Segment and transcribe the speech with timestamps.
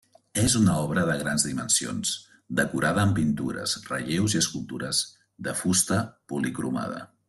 [0.43, 2.15] És una obra de grans dimensions
[2.61, 5.07] decorada amb pintures, relleus i escultures
[5.49, 7.11] de fusta policromada.